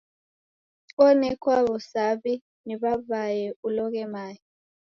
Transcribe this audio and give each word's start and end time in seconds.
Onekwa 1.05 1.57
wu'saw'I 1.67 2.33
ni 2.65 2.75
w'aw'ae 2.81 3.47
uloghe 3.67 4.03
mae. 4.13 4.35